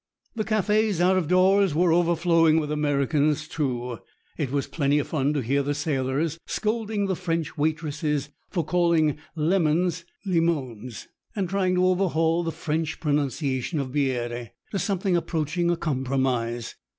[0.35, 3.99] The cafés out of doors were overflowing with Americans, too.
[4.35, 9.19] It was plenty of fun to hear the sailors scolding the French waitresses for calling
[9.35, 15.77] lemons "limons," and trying to overhaul the French pronunciation of "bière" to something approaching a
[15.77, 16.73] compromise.